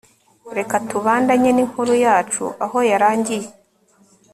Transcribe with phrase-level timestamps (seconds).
[0.57, 3.47] Reka tubandanye ninkuru yacu aho yarangiye